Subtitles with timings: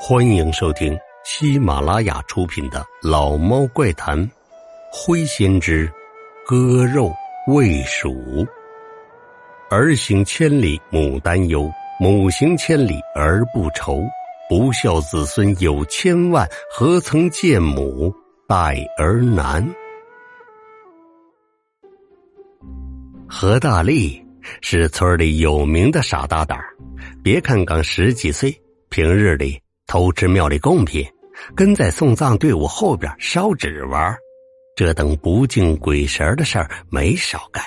[0.00, 4.16] 欢迎收听喜马拉雅出品的《老猫怪谈》，
[4.92, 5.90] 灰先知
[6.46, 7.12] 割肉
[7.48, 8.46] 喂鼠。
[9.68, 14.00] 儿行千里母担忧，母行千里儿不愁。
[14.48, 18.14] 不孝子孙有千万，何曾见母
[18.46, 19.68] 待儿难？
[23.28, 24.24] 何大力
[24.60, 26.56] 是村里有名的傻大胆
[27.20, 28.56] 别看刚十几岁，
[28.88, 29.60] 平日里。
[29.88, 31.02] 偷吃庙里贡品，
[31.56, 34.14] 跟在送葬队伍后边烧纸玩，
[34.76, 37.64] 这等不敬鬼神的事儿没少干。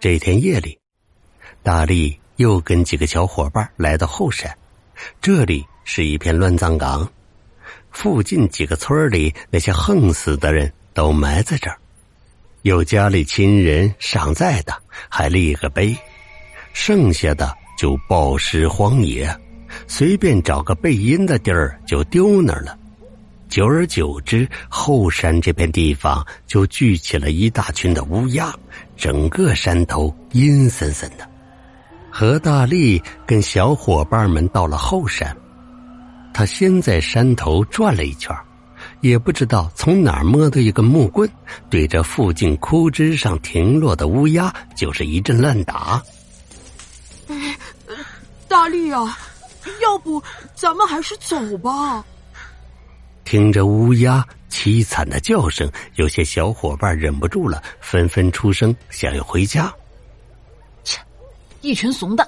[0.00, 0.78] 这天夜里，
[1.62, 4.56] 大力又跟几个小伙伴来到后山，
[5.20, 7.06] 这里是一片乱葬岗，
[7.90, 11.76] 附近几个村里那些横死的人都埋在这儿，
[12.62, 14.74] 有家里亲人尚在的
[15.10, 15.94] 还立个碑，
[16.72, 19.28] 剩下的就暴尸荒野。
[19.86, 22.78] 随便找个背阴的地儿就丢那儿了，
[23.48, 28.54] 久而久之，后山这片地方就聚起了一大群的乌鸦，
[28.96, 31.28] 整个山头阴森森的。
[32.10, 35.36] 何大力跟小伙伴们到了后山，
[36.34, 38.34] 他先在山头转了一圈，
[39.00, 41.28] 也不知道从哪儿摸到一根木棍，
[41.70, 46.02] 对着附近枯枝上停落的乌鸦就是一阵乱打。
[48.46, 49.18] 大力啊！
[49.82, 50.22] 要不
[50.54, 52.04] 咱们还是走吧。
[53.24, 59.72] 听着乌鸦凄惨的叫声，有些小伙伴忍不住了，纷纷出声想要回家。
[60.84, 61.00] 切，
[61.60, 62.26] 一群怂蛋！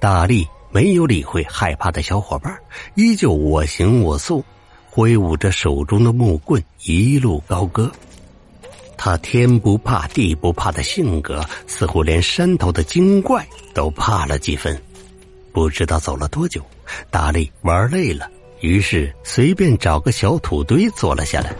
[0.00, 2.58] 大力没有理会害怕的小伙伴，
[2.94, 4.44] 依旧我行我素，
[4.88, 7.90] 挥舞着手中的木棍，一路高歌。
[8.96, 14.80] 他天不怕地不怕的性格，似乎连山头的精怪都怕了几分。
[15.58, 16.64] 不知道走了多久，
[17.10, 21.52] 大力玩累了，于是随便找个小土堆坐了下来。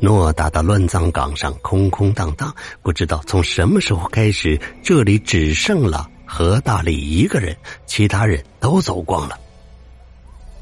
[0.00, 7.54] 偌大的乱葬岗上空空荡荡，不知道从什么时候开始，这里只剩了何大力一个人，
[7.84, 9.38] 其他人都走光了。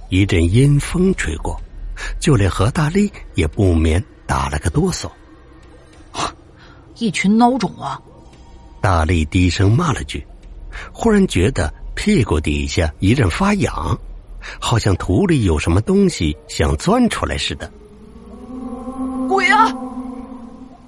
[0.08, 1.56] 一阵阴风吹过，
[2.18, 5.08] 就连何大力也不免打了个哆嗦。
[6.96, 8.02] 一群孬种啊！
[8.80, 10.26] 大力低声骂了句，
[10.92, 11.72] 忽然觉得。
[11.94, 13.98] 屁股底下一阵发痒，
[14.58, 17.70] 好像土里有什么东西想钻出来似的。
[19.28, 19.72] 鬼啊！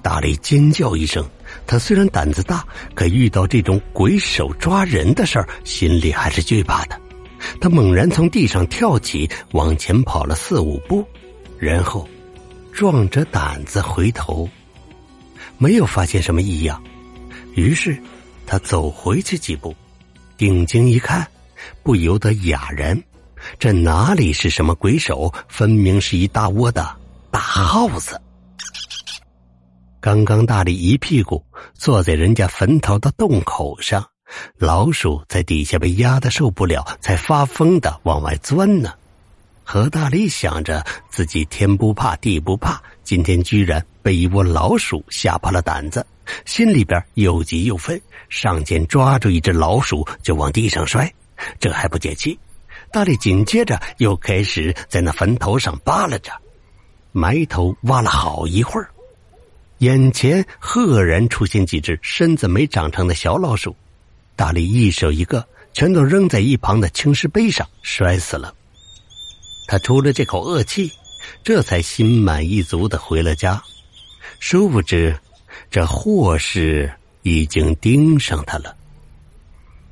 [0.03, 1.25] 大力尖叫一声。
[1.67, 7.01] 他虽然胆子大，可遇到这种鬼手抓人的事儿，心里还是惧怕的。
[7.61, 11.05] 他猛然从地上跳起，往前跑了四五步，
[11.59, 12.07] 然后
[12.73, 14.49] 壮着胆子回头，
[15.57, 16.83] 没有发现什么异样。
[17.55, 17.97] 于是
[18.47, 19.75] 他走回去几步。
[20.37, 21.27] 定睛一看，
[21.83, 23.03] 不由得哑然：
[23.59, 25.33] 这哪里是什么鬼手？
[25.49, 26.97] 分明是一大窝的
[27.31, 28.21] 大耗子！
[30.01, 34.05] 刚刚大力一屁股坐在人家坟头的洞口上，
[34.59, 38.93] 老鼠在底下被压的受不了，才发疯的往外钻呢。
[39.69, 46.07] 何大力想着自己天不怕地不怕，今天居然被一窝老鼠吓破了胆子。
[46.45, 51.13] 心里边又急又愤，上前抓住一只老鼠就往地上摔，
[51.59, 52.39] 这还不解气。
[52.93, 56.31] 大力紧接着又开始在那坟头上扒拉着，
[57.11, 58.89] 埋头挖了好一会儿，
[59.79, 63.75] 眼前赫然出现几只身子没长成的小老鼠，
[64.37, 68.55] 大力一手一个，全都扔在一旁的青石碑上，摔死了。
[69.67, 70.93] 他出了这口恶气，
[71.43, 73.63] 这才心满意足的回了家，
[74.39, 75.17] 殊不知。
[75.71, 78.77] 这祸事已经盯上他了。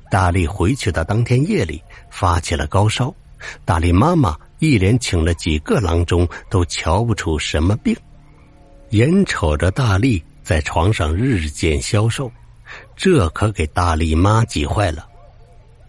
[0.09, 3.13] 大力回去的当天夜里发起了高烧，
[3.65, 7.95] 大力妈妈一连请了几个郎中，都瞧不出什么病。
[8.91, 12.31] 眼瞅着大力在床上日渐消瘦，
[12.95, 15.05] 这可给大力妈急坏了。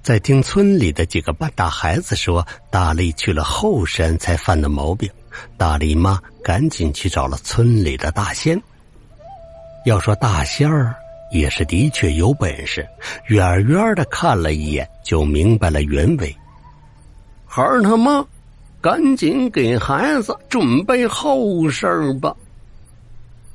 [0.06, 5.10] 在听村里的几个半大孩子说大力去了后山才犯的毛病，
[5.56, 8.56] 大力妈赶紧去找了村里的大仙。
[9.84, 10.94] 要说大仙儿
[11.32, 12.86] 也是的确有本事，
[13.26, 16.32] 远远的看了一眼就明白了原委。
[17.44, 18.24] 孩儿他妈，
[18.80, 22.32] 赶紧给孩子准备后事吧。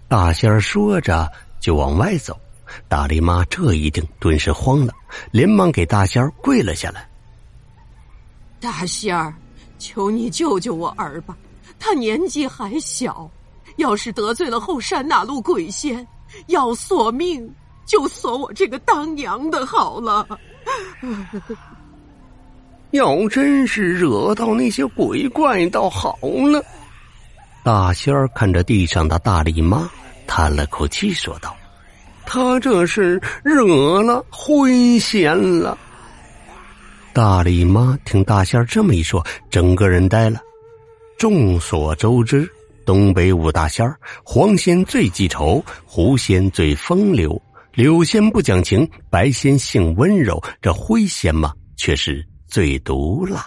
[0.09, 1.31] 大仙儿说着
[1.61, 2.37] 就往外走，
[2.87, 4.93] 大力妈这一听顿时慌了，
[5.31, 7.07] 连忙给大仙儿跪了下来。
[8.59, 9.33] 大仙儿，
[9.79, 11.35] 求你救救我儿吧，
[11.79, 13.29] 他年纪还小，
[13.77, 16.05] 要是得罪了后山那路鬼仙。
[16.47, 17.53] 要索命，
[17.85, 20.25] 就索我这个当娘的好了。
[22.91, 26.63] 要真是惹到那些鬼怪，倒好了。
[27.63, 29.89] 大仙儿看着地上的大力妈，
[30.25, 31.53] 叹了口气，说道
[32.25, 35.77] ：“他这是惹了灰仙了。”
[37.13, 40.39] 大力妈听大仙这么一说，整个人呆了。
[41.17, 42.49] 众所周知，
[42.85, 47.39] 东北五大仙儿，黄仙最记仇，狐仙最风流，
[47.73, 53.45] 柳仙不讲情，白仙性温柔，这灰仙嘛，却是最毒辣。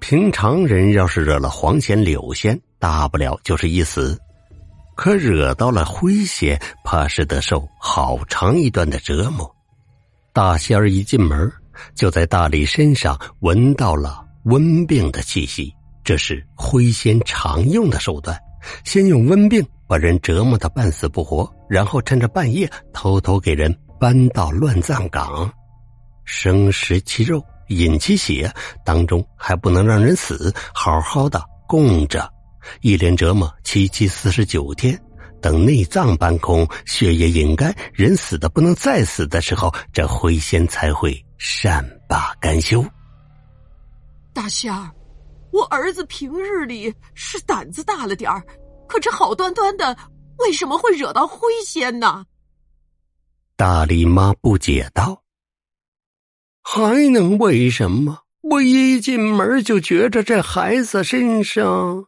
[0.00, 4.16] 平常人要是惹了黄仙、柳仙，大不了就是一死；
[4.98, 9.48] 可惹到了灰仙，怕是得受好长一段的折磨。
[10.32, 11.48] 大仙儿一进门。
[11.94, 15.72] 就在大力身上闻到了瘟病的气息，
[16.02, 18.36] 这是灰仙常用的手段。
[18.82, 25.48] 先用瘟病把人折磨的半死不活，然后趁着半夜偷偷给人搬到乱葬岗，
[26.24, 28.52] 生食其肉，饮其血，
[28.84, 32.28] 当中还不能让人死，好好的供着，
[32.80, 34.98] 一连折磨七七四十九天。
[35.40, 41.24] 等内脏搬空，血液饮干，人死的不能再死的时候，这灰仙才会。
[41.38, 42.84] 善罢甘休，
[44.34, 44.90] 大仙儿，
[45.52, 48.44] 我儿子平日里是胆子大了点儿，
[48.88, 49.96] 可这好端端的，
[50.38, 52.24] 为什么会惹到灰仙呢？
[53.54, 55.22] 大力妈不解道
[56.64, 58.22] ：“还能为什么？
[58.40, 62.04] 我一进门就觉着这孩子身上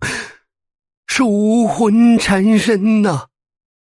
[1.12, 3.24] 是武魂缠身呐。”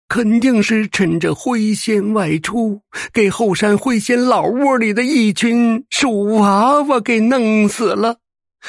[0.07, 2.79] 肯定是趁着灰仙外出，
[3.11, 8.17] 给后山灰仙老窝里的一群鼠娃娃给弄死了。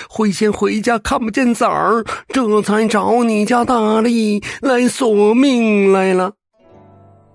[0.08, 6.32] 灰仙回家看不见崽儿，这才找你家大力来索命来了。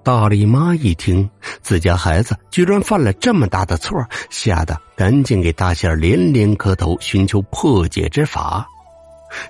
[0.03, 1.29] 大力妈一听
[1.61, 8.67] 自家孩子居然犯了这么大的错，吓得赶紧给大仙连连磕头，寻求破解之法。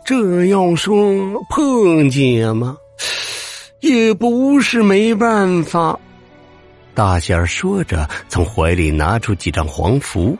[0.06, 0.94] 这要说
[1.50, 2.78] 破解吗？
[3.81, 5.98] 也不是没办法，
[6.94, 10.38] 大仙儿说着，从怀里拿出几张黄符。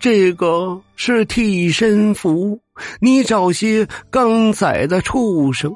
[0.00, 2.58] 这个是替身符，
[3.00, 5.72] 你找些刚宰的畜生，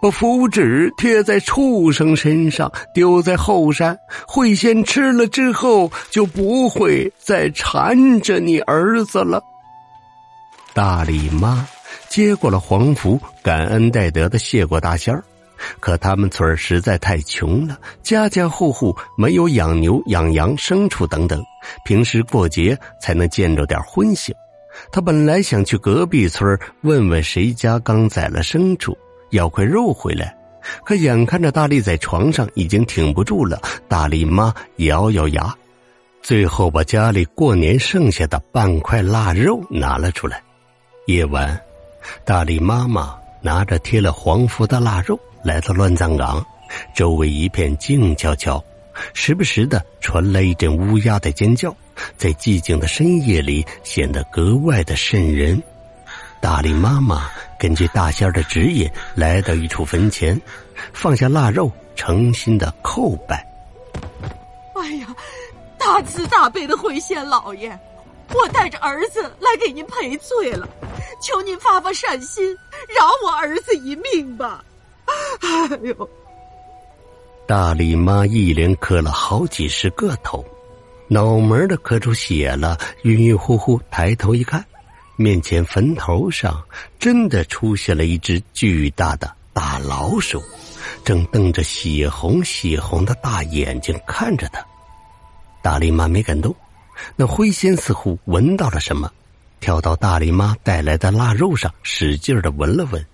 [0.00, 9.42] 把符纸贴在畜生身上，丢在后山，会仙吃了之后，就不会再缠着你儿子了。
[10.72, 11.66] 大李妈
[12.08, 15.22] 接过了黄符，感恩戴德的谢过大仙儿。
[15.80, 21.42] 可他们村实在太穷了，家家户户没有养牛、养羊、牲畜等等，
[21.84, 24.30] 平时过节才能见着点荤腥。
[24.92, 28.96] 他本来想去隔壁村问问谁家刚宰了牲畜，
[29.30, 30.32] 要块肉回来，
[30.84, 35.52] 可眼看着大力在床上已经挺不住了，大力妈咬咬牙，
[36.22, 40.40] 最后把家里过年剩下的半块腊肉拿了出来。
[41.06, 41.60] 夜晚，
[42.24, 45.18] 大力妈妈拿着贴了黄符的腊肉。
[45.44, 46.44] 来到乱葬岗，
[46.92, 48.62] 周围一片静悄悄，
[49.14, 51.74] 时不时的传来一阵乌鸦的尖叫，
[52.16, 55.62] 在寂静的深夜里显得格外的瘆人。
[56.40, 60.38] 大力妈妈根据大仙儿的指引，来到一处坟前，
[60.92, 63.46] 放下腊肉，诚心的叩拜。
[64.74, 65.06] 哎呀，
[65.78, 67.78] 大慈大悲的回仙老爷，
[68.34, 70.68] 我带着儿子来给您赔罪了，
[71.20, 72.54] 求您发发善心，
[72.88, 74.64] 饶我儿子一命吧。
[75.40, 76.10] 哎呦！
[77.46, 80.44] 大力妈一连磕了好几十个头，
[81.08, 84.64] 脑门的磕出血了，晕晕乎乎，抬头一看，
[85.16, 86.62] 面前坟头上
[86.98, 90.42] 真的出现了一只巨大的大老鼠，
[91.04, 94.62] 正瞪着血红血红的大眼睛看着他。
[95.62, 96.54] 大力妈没敢动，
[97.16, 99.10] 那灰仙似乎闻到了什么，
[99.60, 103.04] 跳到大力妈带来的腊肉上，使劲的闻了闻。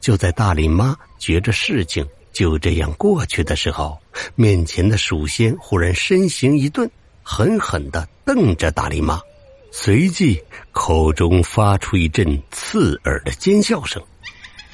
[0.00, 3.98] 就在大力妈觉着事情就这样过去的时候，
[4.34, 6.88] 面前的鼠仙忽然身形一顿，
[7.22, 9.20] 狠狠的瞪着大力妈，
[9.72, 10.40] 随即
[10.72, 14.02] 口中发出一阵刺耳的尖笑声，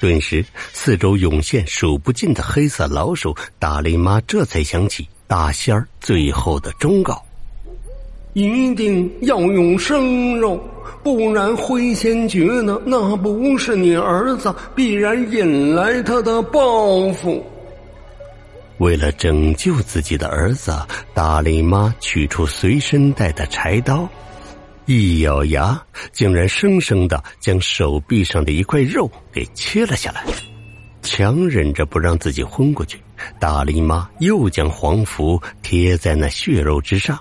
[0.01, 3.35] 顿时四周涌现数不尽的黑色老鼠。
[3.59, 7.25] 大力妈这才想起大仙儿最后的忠告。
[8.33, 10.63] 一定要用生肉，
[11.03, 17.45] 不然灰仙觉得那不是你儿子，必然引来他的报复。
[18.79, 20.73] 为了拯救自己的儿子，
[21.13, 24.09] 大力妈取出随身带的柴刀，
[24.87, 25.79] 一咬牙，
[26.13, 30.25] 竟然生生的将手臂上的一块肉给切了下来，
[31.03, 32.99] 强忍着不让自己昏过去。
[33.39, 37.19] 大力妈又将黄符贴在那血肉之上。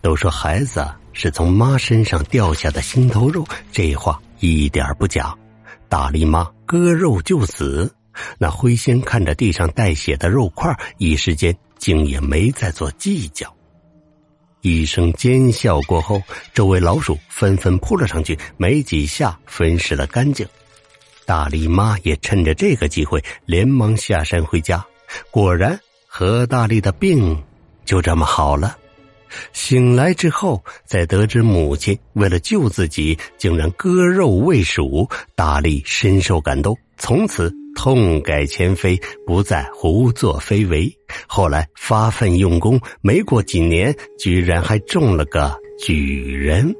[0.00, 5.34] 都说孩子是从妈身上掉下的心头肉，这话一点不假。
[5.88, 7.92] 大力妈割肉就死，
[8.38, 13.52] 那灰仙看着地上带血的肉块，一时间竟也没再做计较。
[14.62, 16.20] 一声尖笑过后，
[16.52, 20.46] 周围老鼠纷纷扑了上去，没几下分食了干净。
[21.24, 24.84] 大力妈也趁着这个机会，连忙下山回家。
[25.30, 27.40] 果然，何大力的病
[27.84, 28.76] 就这么好了。
[29.52, 40.90] 醒来之后，在得知母亲为了救自己，竟然割肉喂鼠，大力深受感动，从此痛改前非，不再胡作非为。
[41.26, 46.74] 后来发奋用功，没过几年，居然还中了个举人。